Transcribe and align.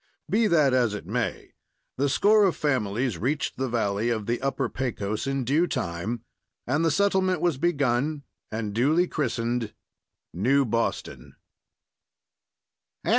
Be 0.27 0.47
that 0.47 0.73
as 0.73 0.95
it 0.95 1.05
may, 1.05 1.51
the 1.95 2.09
score 2.09 2.45
of 2.45 2.55
families 2.55 3.19
reached 3.19 3.57
the 3.57 3.69
valley 3.69 4.09
of 4.09 4.25
the 4.25 4.41
Upper 4.41 4.67
Pecos 4.67 5.27
in 5.27 5.43
due 5.43 5.67
time, 5.67 6.23
and 6.65 6.83
the 6.83 6.89
settlement 6.89 7.39
was 7.39 7.59
begun 7.59 8.23
and 8.51 8.73
duly 8.73 9.07
christened 9.07 9.75
New 10.33 10.65
Boston. 10.65 11.35